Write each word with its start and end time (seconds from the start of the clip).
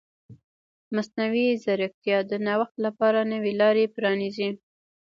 مصنوعي 0.95 1.47
ځیرکتیا 1.63 2.17
د 2.29 2.31
نوښت 2.45 2.75
لپاره 2.85 3.19
نوې 3.33 3.53
لارې 3.61 3.85
پرانیزي. 3.95 4.49